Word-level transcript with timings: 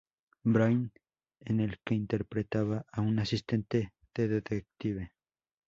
Brain" 0.43 0.91
en 1.41 1.59
el 1.59 1.77
que 1.85 1.93
interpretaba 1.93 2.83
a 2.91 3.01
un 3.01 3.19
asistente 3.19 3.93
de 4.15 4.27
detective. 4.27 5.11